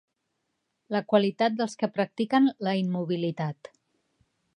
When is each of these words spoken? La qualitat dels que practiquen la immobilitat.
La 0.95 1.01
qualitat 1.11 1.59
dels 1.59 1.77
que 1.81 1.89
practiquen 1.97 2.47
la 2.69 2.73
immobilitat. 2.85 3.71